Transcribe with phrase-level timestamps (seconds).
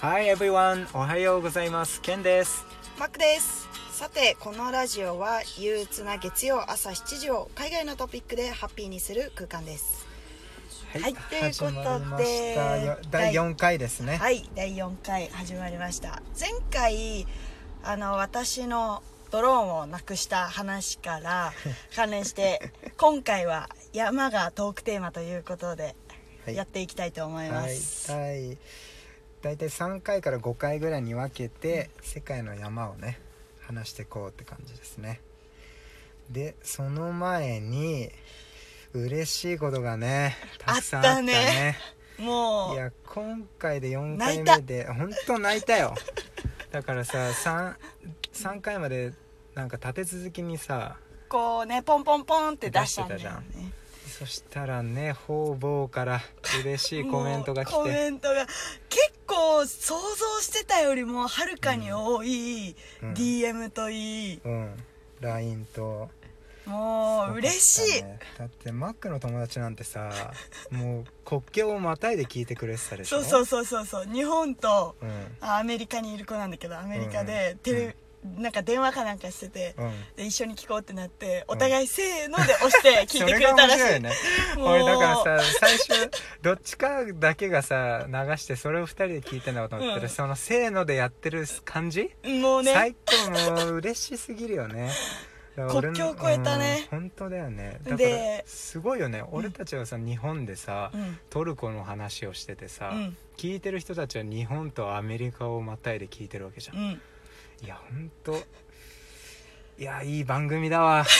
[0.00, 0.86] Hi everyone!
[0.94, 2.00] おはようございます。
[2.00, 2.64] ケンです。
[3.00, 10.06] マックですさてこのラジオは憂鬱な月曜朝7時を海外のトピックでハッピーにする空間です
[10.92, 12.56] はいということで
[13.10, 14.16] 第4回ですね。
[14.18, 17.26] はい第4回始まりました前回
[17.82, 21.52] あの私のドローンをなくした話から
[21.94, 25.94] 関連して今回は山がトークテーマということで
[26.44, 28.58] はいやっていきたいと思いまはいす、第
[29.48, 33.18] 大体3回から5回ぐらいに分けて、世界の山をね
[33.62, 35.22] 話していこうって感じですね。
[36.28, 38.10] でその前に
[38.92, 41.32] 嬉しいことがねたくさんあったね。
[41.32, 41.78] ね。
[42.18, 45.94] もいうや今回で4回目で本当泣いたよ。
[46.70, 47.74] だからさ 3,
[48.34, 49.14] 3回まで
[49.54, 50.98] なんか立て続きにさ
[51.30, 53.72] こうねポンポンポンって出したんだよ出してね
[54.18, 56.20] そしたらね方々から
[56.64, 58.46] 嬉しいコメントが来もうコてメントが
[58.88, 58.97] 結
[59.28, 63.12] 構想像してたよりもはるかに多い、うん。
[63.14, 64.40] DM といい。
[64.44, 64.74] うん。
[65.20, 66.08] LINE と。
[66.66, 68.02] もう嬉しい、
[68.38, 70.10] だってマックの友達なんてさ
[70.70, 73.22] もう国境をまたいで聞いてくれてたでしょ？
[73.22, 74.12] そうそうそうそうそう。
[74.12, 75.36] 日本とうん。
[75.40, 77.96] あアメリカにいる子なんだけどアメリカでテレ、
[78.36, 79.92] なんか電話かなんかしてて、うん。
[80.16, 83.78] で一緒に聞こうってなってお互いせーので押して聞いてくれたらしい。
[83.78, 84.12] それが面白いよね
[84.56, 86.10] 俺だからさ最初
[86.42, 90.08] どっちかだけがさ流してそれを二人で聞いてんのかと思ったら、うん。
[90.08, 92.72] そのせーのでやってる感じ、もうね。
[92.72, 94.90] 最高もう嬉しすぎるよね。
[95.56, 96.88] 国境を越えたね。
[96.92, 97.80] うん本当だよね。
[97.82, 99.24] だからですごいよね。
[99.32, 101.18] 俺たちはさ日本でさ、うん。
[101.30, 103.16] トルコの話をしててさ、うん。
[103.36, 107.00] 聞いてる人たちは日本とアメリカをまたいで聞いてるわけじゃん、
[107.60, 108.36] いうんや本当。
[109.78, 111.04] いやいい番組だわ。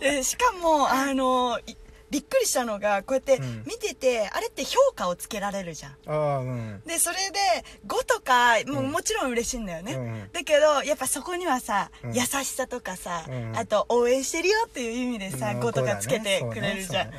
[0.00, 1.76] でしかもあのい
[2.10, 3.64] びっくりしたのがこうやってうん。
[3.66, 5.92] 見てて、あれって評価をつけられるじゃん。
[6.06, 6.82] ああうん。
[6.86, 7.38] でそれで
[7.86, 8.90] 5とかもううん。
[8.90, 12.14] もちろん嬉しいんだよね、うんだけどやっぱそこにはさ、うん。
[12.14, 13.56] 優しさとかさ、うん。
[13.56, 17.12] あと応援してるよっていう意味でさ、うん5とかつけてくれるじゃん、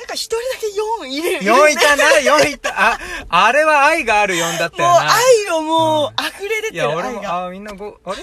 [0.00, 0.66] なんか一人だけ
[1.04, 1.44] 4入れる。
[1.44, 2.04] そうねうん、4いたな
[2.44, 2.92] 4いた。
[2.92, 8.22] ああれは愛がある4だったもうよな愛をもう、うん溢れ出てるいや俺もあみんなごあれ？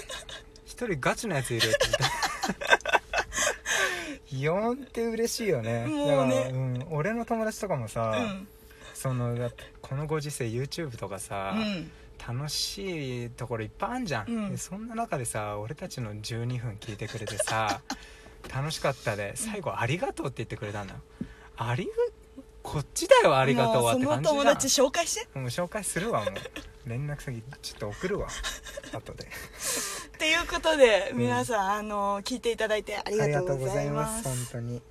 [0.65, 3.01] 一人ガチなやついるって言った。
[4.33, 5.85] 4って嬉しいよね。
[5.85, 6.49] もうね。
[6.51, 8.47] うん、俺の友達とかもさ、うん。
[8.95, 11.91] そのだってこのご時世 YouTube とかさ、うん。
[12.27, 14.49] 楽しいところいっぱいあんじゃん、うん。
[14.49, 17.81] でそんな中でさ俺たちの12分聞いてくれてさ
[18.53, 20.99] 楽しかったで最後「ありがとう」って言ってくれたんだよ
[21.57, 21.91] ありが
[22.63, 25.39] こっちだよありがとうはって感じじゃんその友達紹介して。
[25.39, 26.89] もう紹介するわもう。
[26.89, 28.27] 連絡先ちょっと送るわ。
[28.93, 29.25] 後で。
[29.25, 29.27] っ
[30.17, 34.23] ていうことで皆さん、あの聞いていただいてありがとうございます。
[34.23, 34.81] 本当に。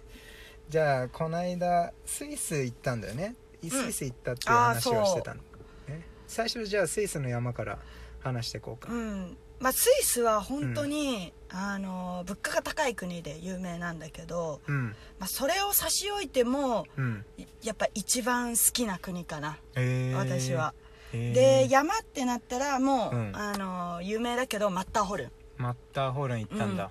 [0.69, 3.37] じゃあこの間スイス行ったんだよね。
[3.62, 5.41] スイス行ったっていう話をしてたの、
[5.88, 7.78] ね、最初じゃあスイスの山から
[8.21, 14.89] 話していこうか、うんまあ、スイスは本当に、あの物価が高い国で有名なんだけど、うん。
[15.19, 17.25] まあ、それを差し置いてもうん。
[17.39, 20.16] いやっぱ一番好きな国かな、えー。
[20.16, 20.75] 私は、
[21.12, 21.33] えー。
[21.33, 23.37] で山ってなったらもう、うん。
[23.37, 25.33] あの有名だけどマッターホルン。
[25.56, 26.91] マッターホルン行ったんだ。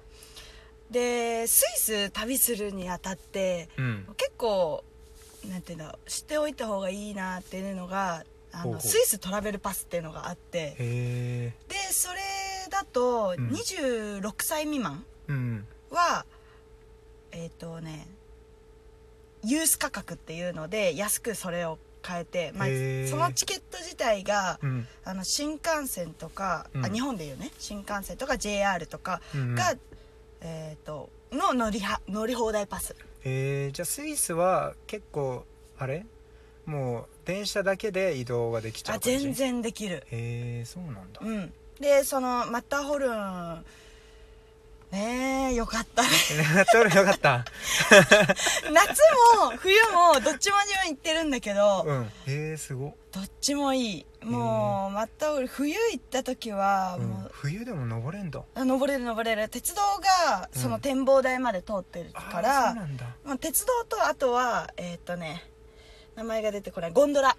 [0.89, 4.83] でスイス旅するにあたってうん、結構
[5.49, 10.75] なんていうんだ知っておいた方がいいなっていうのがあのスイストラベルパスっていうのがあって。
[10.77, 11.53] で
[11.91, 12.19] それ
[12.69, 13.49] だとうん。
[13.49, 15.67] 26歳未満うん。
[15.91, 16.25] は、
[17.31, 18.07] えっ、とね
[19.43, 24.87] ユース価格っていうので安くそれを買えて、まあへー、そのチケット自体がうん。
[25.03, 26.85] あの新幹線とか、うん。
[26.85, 27.51] あ日本でいうね。
[27.59, 29.73] 新幹線とか JR とかうんが、
[30.41, 32.95] えっ、との乗りは乗り放題パス。
[33.23, 35.45] えー、じゃあスイスは結構
[35.79, 36.05] あれ？
[36.65, 39.19] もう電車だけで移動ができちゃうあ感じ？
[39.19, 40.05] 全然できる。
[40.11, 41.19] へえそうなんだ。
[41.21, 43.65] うんでそのマッターホルン
[44.91, 46.09] ねえよかったね。
[46.95, 47.43] よかった。
[48.71, 49.01] 夏
[49.41, 52.03] も冬もどっちも自分行ってるんだけど、うん。
[52.05, 52.89] へえすご。
[52.89, 54.05] っどっちもいい。
[54.23, 57.07] もうマッターホルン冬行った時はうん。
[57.09, 58.41] もう、冬でも登れんだ。
[58.55, 59.49] あ登れる登れる。
[59.49, 59.81] 鉄道
[60.31, 60.61] がうん。
[60.61, 63.05] その展望台まで通ってるから、そうなんだ。
[63.25, 65.43] まあ、鉄道とあとはえーっとね
[66.15, 66.91] 名前が出てこない。
[66.91, 67.35] ゴンドラ、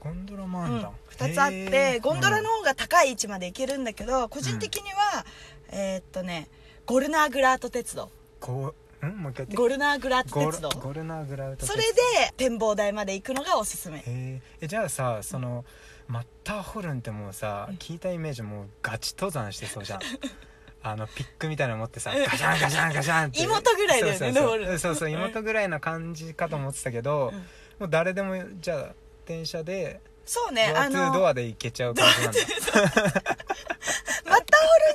[0.00, 0.78] ゴンドラもあうん。
[0.78, 2.00] んだ、2つあっへてー。
[2.00, 5.24] ゴンドラの方が高い位置まで行けるんだけど個人的には、
[5.70, 6.48] えーっとね
[6.86, 8.10] ゴルナーグラート鉄道。
[8.40, 9.16] こううん？
[9.18, 10.68] もう一回ゴルナーグラート鉄道。
[10.70, 11.98] ゴルナーグラウトそれで
[12.36, 14.02] 展望台まで行くのがおすすめ。
[14.06, 15.64] えじゃあさその
[16.06, 20.00] マッターホルンってもうさ聞いたイメージもうガチ登山してそうじゃん。
[20.80, 23.42] あのピックみたいなの持ってさうんガシャン ガシャンガシャンって。
[23.42, 27.38] 妹ぐらいだよねそうそう登るそうそうそう妹ぐらいな感じかと思ってたけど、うん。
[27.80, 28.94] もう誰でもじゃあ
[29.28, 32.40] 電車でそうねあのドアで行けちゃう感じなんだ。
[32.80, 34.42] マッターホルン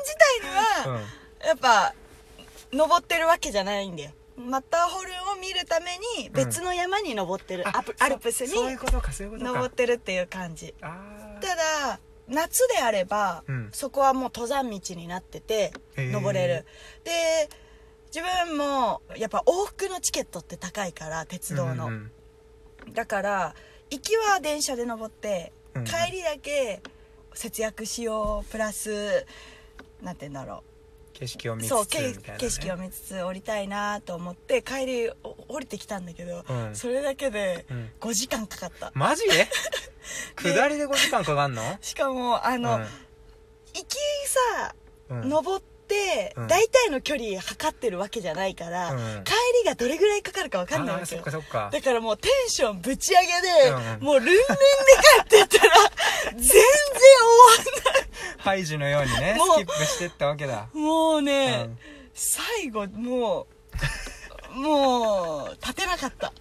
[0.02, 1.02] 自体には、
[1.46, 1.94] やっぱ
[2.72, 4.12] 登ってるわけじゃないんだよ。
[4.38, 8.54] マッターホルンを見るために別の山に登ってる、うんアプアルプスに
[9.40, 10.74] 登ってるっていう感じ。
[10.82, 13.70] あただ夏であれば、うん。
[13.72, 16.66] そこはもう登山道になってて登れる。
[17.04, 17.50] で
[18.14, 22.12] 自分もやっぱ往復のチケットって高いから鉄道の、うん。
[22.94, 23.56] だから
[23.94, 25.84] 行きは電車で登って、うん。
[25.86, 26.82] 帰りだけ
[27.34, 29.26] 節約しようプラス
[30.02, 30.64] なんて言うんだろ
[31.14, 36.76] 景色を見つつね、景色を見つつ降りたいなと思って帰りお降りてきたんだけど、うん。
[36.76, 37.90] それだけでうん。
[38.02, 38.92] 5時間かかった。
[38.96, 39.24] マジ？
[40.42, 41.62] 下りで5時間かかんの？
[41.82, 42.82] しかもあの、うん。
[42.82, 43.96] 行き
[44.28, 44.76] さ
[45.10, 45.30] うん。
[45.30, 45.64] 登っ
[46.48, 49.24] 大体の距離測ってるわけじゃないから、うん。
[49.24, 49.32] 帰
[49.64, 51.22] りがどれぐらいかかるか分かんないわけよ。
[51.22, 51.70] かそっか。
[51.72, 54.44] だからもうテンションぶち上げで、うんもうルンルンで
[55.30, 55.76] 帰ってったら
[56.36, 56.64] 全然終わ
[58.38, 60.68] ハイジのようにねスキップしてったわけだ。
[60.74, 61.80] んもうね、うん。
[62.14, 63.48] 最後も
[64.54, 66.32] うもう立てなかった。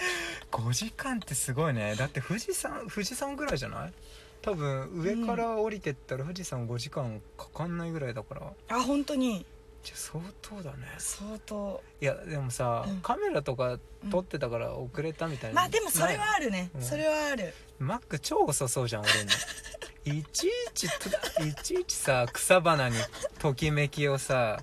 [0.52, 1.94] 5時間ってすごいね。
[1.96, 3.92] だって富士山富士山ぐらいじゃない？
[4.42, 8.52] 多分上から降りてったら富士山5時間かかんないぐらいだから。
[8.68, 9.44] あ本当に。
[9.82, 10.86] じゃあ相当だね。
[10.98, 11.82] 相当。
[12.00, 13.00] いやでもさ、うん。
[13.00, 13.78] カメラとか
[14.10, 16.82] 撮ってたから遅れたみたいな、まあでもそれはあるね、うん。
[16.82, 17.54] それはある。
[17.78, 21.08] マック超遅そうじゃん俺のいちいちと
[21.44, 22.96] いちいちさ草花に
[23.38, 24.58] ときめきをさ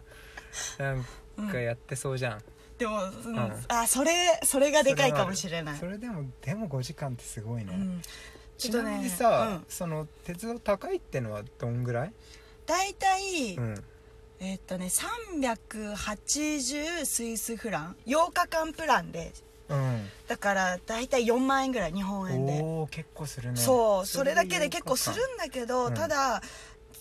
[0.77, 1.05] なん
[1.49, 2.41] かやってそうじゃん、
[2.77, 3.35] でも、うん。
[3.35, 3.65] ん。
[3.67, 5.77] あそれそれがでかいかもしれない。
[5.77, 8.01] それでもでも5時間ってすごいね、うん
[8.57, 9.65] ちちなょっとねみにさ、うん。
[9.67, 12.13] その鉄道高いってのはどんぐらい、
[12.65, 13.83] 大体、うん、
[14.39, 19.33] えーっとね380スイスフラン？8日間プランで。
[19.67, 20.07] うん。
[20.27, 22.61] だから大体4万円ぐらい日本円で。
[22.61, 23.57] おお結構するね。
[23.57, 24.05] そう。
[24.05, 25.93] それだけで結構するんだけど、うん。
[25.95, 26.43] ただ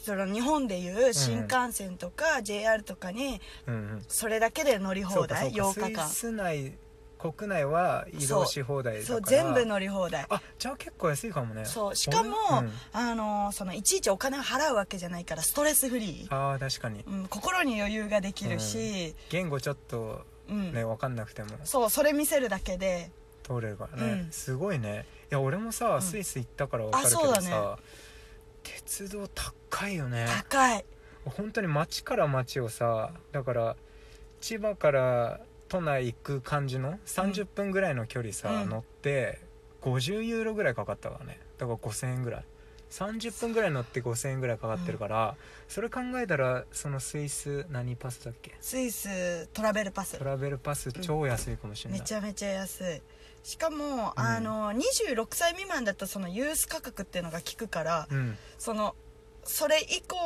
[0.03, 3.43] その日本でいう新幹線とか JR とかに
[4.09, 5.53] それだけで乗り放題？
[5.53, 5.91] そうかそうか。
[5.91, 6.09] 8日間。
[6.09, 6.73] スイス内
[7.33, 9.17] 国内は移動し放題だから。
[9.17, 10.27] そう全部乗り放題。
[10.29, 11.65] あじゃあ結構安いかもね。
[11.65, 12.73] そうしかも、俺うん。
[12.93, 17.01] あのそのいちいちお金を払うわけじゃないからストレスフリー、ああ確かに。
[17.07, 20.73] うん、心に余裕ができるし、言語ちょっとうん。
[20.73, 21.51] ね分かんなくても。
[21.65, 23.11] そうそれ見せるだけで。
[23.43, 24.31] 通れるからね、うん。
[24.31, 25.07] すごいね。
[25.31, 26.03] いや俺もさ、ん。
[26.03, 27.83] スイス行ったから分かるけどさ、ね。
[28.63, 30.27] 鉄道高いよね。
[30.29, 30.85] 高い。
[31.25, 33.77] 本当に町から町をさだから
[34.41, 35.41] 千葉から
[35.75, 38.69] 都内行く感じの30分ぐらいの距離さ、うん。
[38.69, 39.41] 乗って
[39.83, 41.41] 50ユーロぐらいかかったからね。
[41.59, 42.45] だから5000円ぐらい。
[42.91, 45.35] 30分ぐらい乗って5000円ぐらいかかってるから、
[45.67, 48.55] それ考えたらそのスイス何パスだっけ？
[48.61, 50.17] スイストラベルパス。
[50.17, 53.03] トラベルパス超安いかもしれない、めちゃめちゃ安い。
[53.43, 58.39] しかも、あの26歳未満だとそのユース価格っていうのが効くから、うん。
[58.59, 58.95] その
[59.43, 60.17] それ以降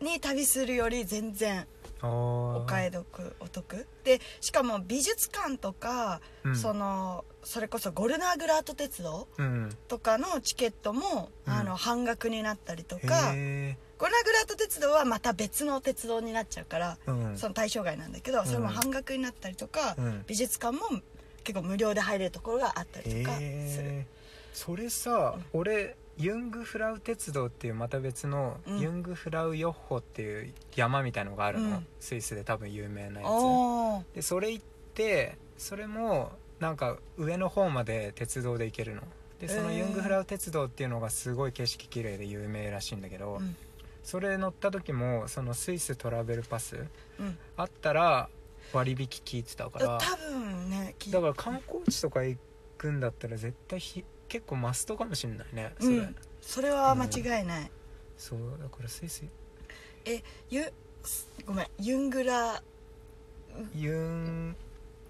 [0.00, 1.66] に旅するより全然あ
[2.02, 3.86] おお買い得お得。
[4.04, 6.56] でしかも美術館とか、うん。
[6.56, 9.76] そのそれこそゴルナーグラート鉄道うん。
[9.88, 11.52] とかのチケットも、うん。
[11.52, 17.38] あの半額になったりとかへゴルナーグラート鉄道はまた別の鉄道になっちゃうから、えうん。
[17.38, 20.24] その対象外なんだけど、それも半額になったりとか、うん。
[20.26, 20.82] 美術館も
[21.44, 23.42] 結構無料で入れるところがあったりとかす
[23.82, 24.06] る、
[24.52, 28.78] それさ、俺ユングフラウ鉄道っていうまた別の、うん。
[28.80, 31.86] ユングフラウヨッホっていう山みたいのがあるの、うん。
[32.00, 34.04] スイスで多分有名なやおー。
[34.12, 34.64] つでそれ行っ
[34.94, 39.02] てそれもなんか上の方まで鉄道で行けるの。
[39.40, 43.56] でそのユングフラウ鉄道っていうのがすごい景色綺麗で有名らしいんだけど、うん。
[44.04, 46.86] それ乗った時もそのスイストラベルパス
[47.18, 47.38] うん。
[47.56, 48.28] あったら
[48.72, 49.98] 割引聞いてたから。
[50.00, 52.38] 多分ね聞いだから観光地とか行
[52.78, 56.16] くんだったら絶対ひ結構マストかもしれないねそれ、うん。
[56.40, 56.70] それ。
[56.70, 57.70] は間違いない、
[58.16, 59.24] そうだからスイス。
[60.48, 60.72] ゆ
[61.44, 62.62] ごめんユングラ
[63.74, 64.56] ユン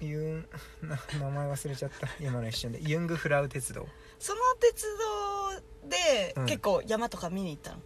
[0.01, 0.45] ユ
[0.83, 2.09] ンな 名前忘れちゃった。
[2.19, 2.81] 今の一瞬で。
[2.83, 3.87] ユングフラウ鉄道
[4.19, 6.47] その鉄道でうん。
[6.47, 7.79] 結構山とか見に行ったの、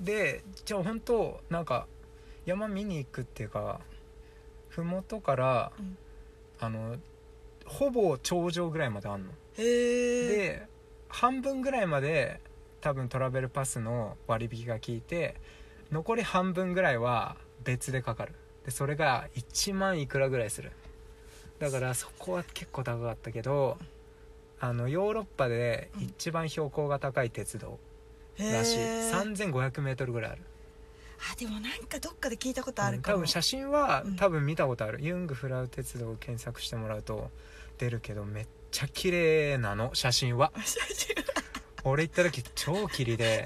[0.00, 1.86] でじゃあ本当なんか
[2.44, 3.80] 山見に行くっていうか
[4.68, 5.96] 麓から、うん。
[6.58, 6.96] あの
[7.66, 9.30] ほぼ頂上ぐらいまであんの。
[9.56, 10.71] へえで
[11.12, 12.40] 半分ぐらいまで
[12.80, 15.36] 多分トラベルパスの割引が効いて
[15.92, 18.32] 残り半分ぐらいは別でかかる。
[18.64, 20.72] でそれが1万いくらぐらいする。
[21.58, 23.78] だからそこは結構高かったけど
[24.58, 27.78] あのヨーロッパで一番標高が高い鉄道
[28.38, 29.52] らしい、へー。
[29.52, 30.42] 3500m ぐらいある。
[31.32, 34.16] あでもなんかどっかで聞いたことあるうんかも、多分写真はうん。
[34.16, 37.30] 多分見たことある、ユングフラウ鉄道を検索してもらうと
[37.78, 40.52] 出るけどめっちゃ綺麗なの写真は。
[41.84, 43.44] 俺行った時超霧で。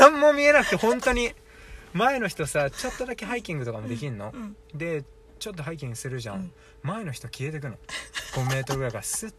[0.00, 1.32] 何も見えなくて本当に。
[1.94, 4.56] 前の人さちょっとだけハイキングとかもできんの、うん。
[4.74, 5.04] で
[5.38, 6.52] ちょっとハイキングするじゃん、うん。
[6.82, 7.76] 前の人消えてくの。
[8.34, 9.34] 5メートルぐらいからスッ。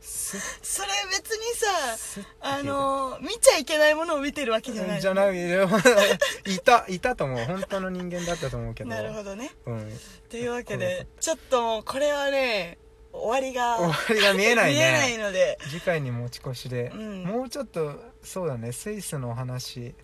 [0.00, 5.00] それ別にさあの見ちゃいけないものを見てるわけじゃない。
[5.00, 5.34] じゃない。
[6.46, 7.44] いたいたと思う。
[7.44, 8.90] 本当の人間だったと思うけど。
[8.90, 9.50] なるほどね。
[9.66, 12.78] うん、というわけでちょっとこれはね
[13.16, 14.78] 終わりが終わりが見えないね。
[14.78, 15.58] 見えないので。
[15.68, 17.24] 次回に持ち越しで、うん。
[17.24, 18.72] もうちょっとそうだね。
[18.72, 19.94] スイスの話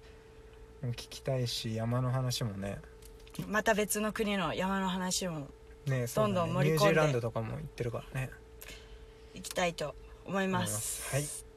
[0.83, 2.79] も聞きたいし山の話もね。
[3.47, 5.49] また別の国の山の話も
[5.87, 8.31] ねどんどん盛り込んでニュージーランドとかも行ってるからね。
[9.35, 9.95] 行きたいと
[10.27, 11.11] 思います。
[11.15, 11.52] はい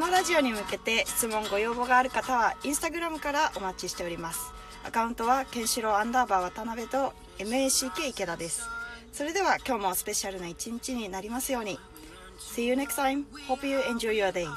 [0.00, 4.50] のラジオに向けて質問ご要望がある方はインスタグラムからお待ちしております
[4.82, 8.62] アカウントはケンシロウアンダーバー渡辺と MACK 池田です
[9.12, 11.78] それでは今日もスペシャルな一日になりますように
[12.38, 13.26] See you next time.
[13.46, 14.48] Hope you enjoy your day.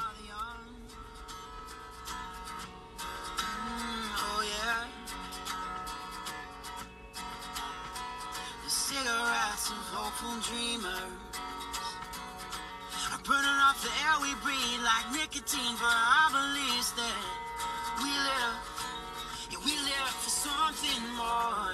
[8.66, 11.23] Cigarettes of hopeful dreamers
[13.24, 17.16] burning off the air we breathe like nicotine for our beliefs that
[18.02, 21.72] we live, we live for something more.